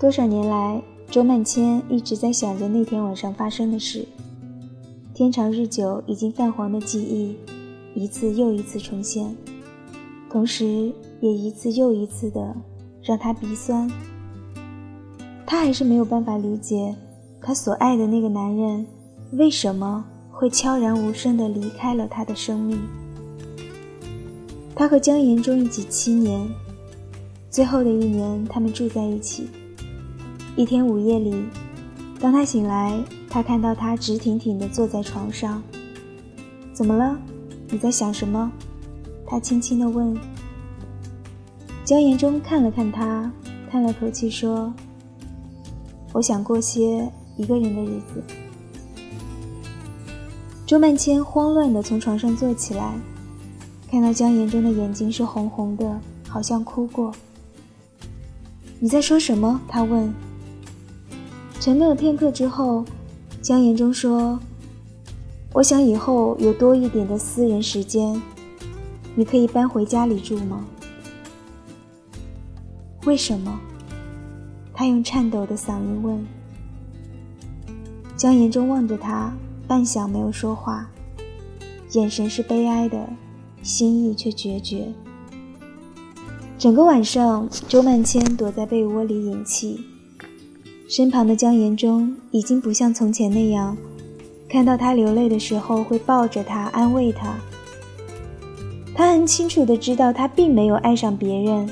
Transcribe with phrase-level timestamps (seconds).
[0.00, 4.08] 多少年来，周曼千一直在想着那天晚上发生的事。
[5.12, 7.36] 天长日久，已经泛黄的记忆，
[7.94, 9.36] 一次又一次重现，
[10.30, 10.90] 同时
[11.20, 12.56] 也一次又一次的
[13.02, 13.90] 让他鼻酸。
[15.44, 16.96] 他还是没有办法理解，
[17.42, 18.86] 他所爱的那个男人
[19.32, 22.80] 为什么会悄然无声的离开了他的生命。
[24.74, 26.48] 他和江延中一起七年，
[27.50, 29.46] 最后的一年，他们住在一起。
[30.60, 31.34] 一天午夜里，
[32.20, 35.62] 当他醒来，他看到他直挺挺地坐在床上。
[36.74, 37.18] 怎么了？
[37.70, 38.52] 你在想什么？
[39.26, 40.14] 他轻轻地问。
[41.82, 43.32] 江延中看了看他，
[43.70, 44.70] 叹了口气说
[46.12, 48.22] ：“我想过些一个人的日子。”
[50.68, 52.92] 周曼千慌乱地从床上坐起来，
[53.90, 57.10] 看到江延中的眼睛是红红的，好像哭过。
[58.78, 59.58] 你在说什么？
[59.66, 60.12] 他问。
[61.60, 62.82] 沉默了片刻之后，
[63.42, 64.40] 江言中说
[65.52, 68.18] ：“我想以后有多一点的私人时间，
[69.14, 70.64] 你可以搬回家里住吗？”
[73.04, 73.60] 为什么？
[74.72, 76.26] 他用颤抖的嗓音问。
[78.16, 79.30] 江言中望着他，
[79.68, 80.88] 半晌没有说话，
[81.92, 83.06] 眼神是悲哀的，
[83.62, 84.90] 心意却决绝。
[86.58, 89.84] 整个晚上，周曼千躲在被窝里隐气。
[90.90, 93.76] 身旁的江延中已经不像从前那样，
[94.48, 97.38] 看到他流泪的时候会抱着他安慰他。
[98.92, 101.70] 他很清楚的知道他并没有爱上别人，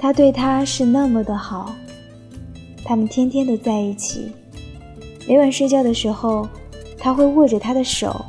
[0.00, 1.72] 他对他是那么的好，
[2.84, 4.32] 他们天天的在一起，
[5.28, 6.48] 每晚睡觉的时候
[6.98, 8.24] 他会握着他的手，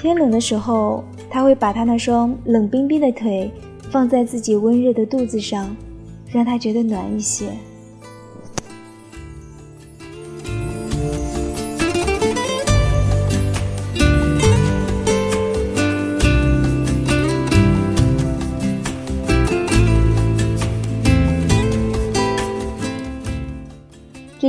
[0.00, 3.48] 天冷的时候他会把他那双冷冰冰的腿
[3.92, 5.72] 放在自己温热的肚子上，
[6.32, 7.46] 让他觉得暖一些。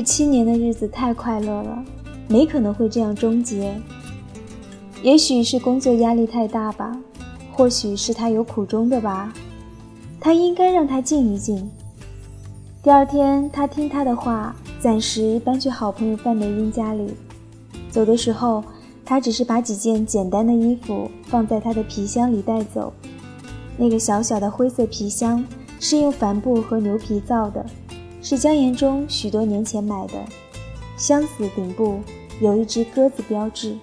[0.01, 1.83] 七年的日子太快乐了，
[2.27, 3.79] 没可能会这样终结。
[5.01, 6.97] 也许是工作压力太大吧，
[7.51, 9.33] 或许是他有苦衷的吧。
[10.19, 11.69] 他应该让他静一静。
[12.83, 17.13] 第二天，他听他的话，暂时搬去好朋友范梅英家里。
[17.89, 18.63] 走的时候，
[19.03, 22.93] 他只是把几件简单的衣服放在他的皮箱里带走。
[23.77, 25.43] 那个小小的灰色皮箱
[25.79, 27.65] 是用帆布和牛皮造的。
[28.21, 30.13] 是江岩中许多年前买的，
[30.95, 31.99] 箱子顶部
[32.39, 33.75] 有一只鸽子标志。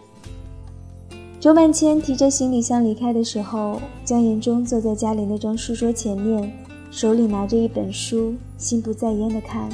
[1.41, 6.53] 周曼千提着行李箱离开的时候，江岩中坐在家里那张书桌前面，
[6.91, 9.69] 手里拿着一本书，心不在焉地看。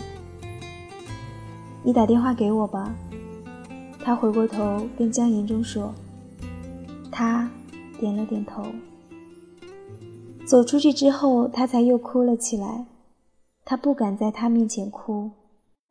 [1.82, 2.94] 你打电话给我吧。
[4.02, 5.92] 他回过头跟江岩中说。
[7.10, 7.48] 他
[8.00, 8.64] 点了点头。
[10.46, 12.86] 走出去之后，他才又哭了起来。
[13.64, 15.30] 他不敢在他面前哭，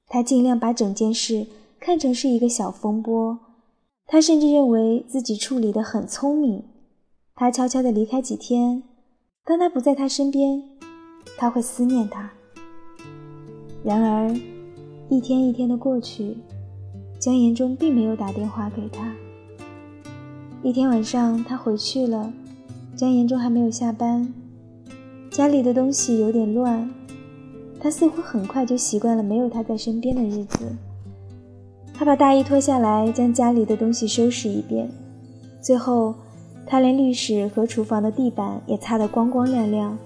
[0.08, 1.48] 他尽量把整件事
[1.80, 3.40] 看成是一个小风波。
[4.06, 6.64] 他甚至认为自己处理得很聪明。
[7.36, 8.84] 他悄悄地离开几天，
[9.44, 10.62] 当他不在他身边，
[11.38, 12.30] 他会思念他。
[13.84, 14.30] 然而，
[15.10, 16.38] 一天一天的过去，
[17.18, 19.12] 江延忠并没有打电话给他。
[20.62, 22.32] 一天晚上，他回去了，
[22.96, 24.32] 江延忠还没有下班，
[25.32, 26.88] 家里的东西有点乱。
[27.84, 30.60] 他似乎很快就习惯了没有他在身边的日子。
[31.94, 34.90] 他把大衣脱下来，将家里的东西收拾一遍，
[35.62, 36.16] 最后，
[36.66, 39.98] 他连浴室和厨房的地板也擦得光光亮亮。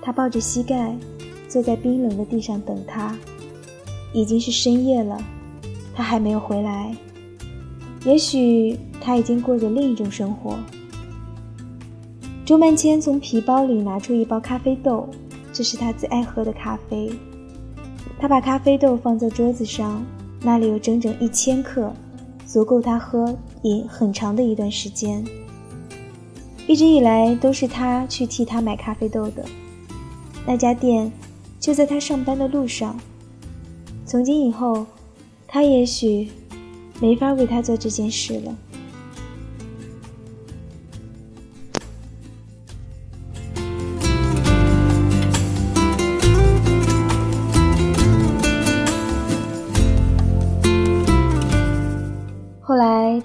[0.00, 0.94] 他抱着膝盖，
[1.48, 3.12] 坐在冰冷的地上等他。
[4.12, 5.20] 已经是深夜了，
[5.96, 6.94] 他还没有回来。
[8.04, 10.56] 也许他已经过着另一种生活。
[12.44, 15.08] 周曼千从皮包里拿出一包咖啡豆。
[15.54, 17.10] 这是他最爱喝的咖啡。
[18.18, 20.04] 他把咖啡豆放在桌子上，
[20.42, 21.92] 那里有整整一千克，
[22.44, 25.24] 足够他喝饮很长的一段时间。
[26.66, 29.44] 一直以来都是他去替他买咖啡豆的，
[30.44, 31.12] 那家店
[31.60, 32.98] 就在他上班的路上。
[34.04, 34.84] 从今以后，
[35.46, 36.28] 他也许
[37.00, 38.56] 没法为他做这件事了。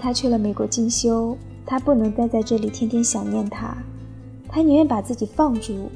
[0.10, 3.78] 他去了美国进修，他不能待在这里天天想念他，
[4.48, 5.88] 他宁愿把自己放逐，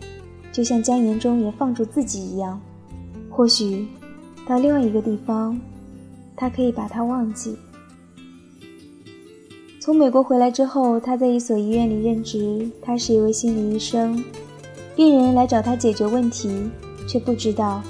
[0.51, 2.61] 就像江延中也放逐自己一样，
[3.27, 3.87] 或许
[4.47, 5.59] 到另外一个地方，
[6.35, 7.57] 他可以把它忘记。
[9.79, 14.23] 从美国回来之后，他在一所医院里任职，他是一位心理医生。
[14.95, 16.69] 病人来找他解决问题，
[17.07, 17.81] 却不知道，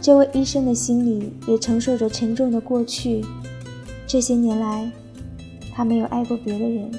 [0.00, 3.22] 这位医生的心里也承受着沉重的过去。
[4.06, 4.90] 这些年来，
[5.78, 6.90] 他没有爱过别的人。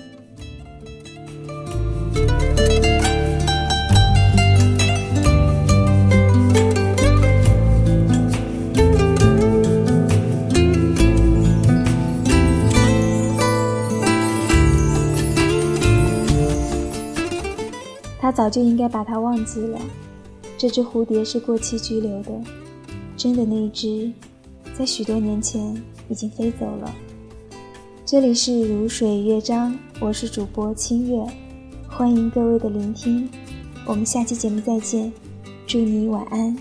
[18.18, 19.78] 他早就应该把它忘记了。
[20.58, 22.32] 这只蝴蝶是过期居留的，
[23.18, 24.10] 真的那一只，
[24.74, 25.75] 在许多年前
[26.08, 26.96] 已经飞走了。
[28.12, 31.24] 这里是如水乐章，我是主播清月，
[31.88, 33.30] 欢迎各位的聆听，
[33.86, 35.14] 我们下期节目再见，
[35.68, 36.58] 祝你晚安。